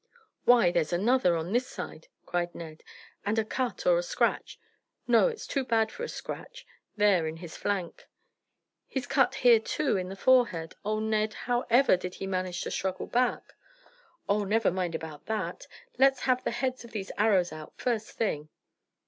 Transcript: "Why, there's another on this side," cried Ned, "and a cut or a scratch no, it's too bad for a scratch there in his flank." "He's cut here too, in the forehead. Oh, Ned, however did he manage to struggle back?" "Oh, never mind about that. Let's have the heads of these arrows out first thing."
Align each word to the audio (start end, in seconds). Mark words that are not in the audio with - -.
"Why, 0.45 0.71
there's 0.71 0.91
another 0.91 1.37
on 1.37 1.51
this 1.51 1.67
side," 1.67 2.07
cried 2.25 2.55
Ned, 2.55 2.81
"and 3.23 3.37
a 3.37 3.45
cut 3.45 3.85
or 3.85 3.99
a 3.99 4.01
scratch 4.01 4.57
no, 5.05 5.27
it's 5.27 5.45
too 5.45 5.63
bad 5.63 5.91
for 5.91 6.01
a 6.01 6.07
scratch 6.09 6.65
there 6.97 7.27
in 7.27 7.37
his 7.37 7.55
flank." 7.55 8.07
"He's 8.87 9.05
cut 9.05 9.35
here 9.45 9.59
too, 9.59 9.97
in 9.97 10.09
the 10.09 10.15
forehead. 10.15 10.73
Oh, 10.83 10.97
Ned, 10.97 11.35
however 11.45 11.97
did 11.97 12.15
he 12.15 12.25
manage 12.25 12.61
to 12.61 12.71
struggle 12.71 13.05
back?" 13.05 13.53
"Oh, 14.27 14.43
never 14.43 14.71
mind 14.71 14.95
about 14.95 15.27
that. 15.27 15.67
Let's 15.99 16.21
have 16.21 16.43
the 16.43 16.49
heads 16.49 16.83
of 16.83 16.89
these 16.93 17.11
arrows 17.19 17.51
out 17.53 17.77
first 17.77 18.09
thing." 18.13 18.49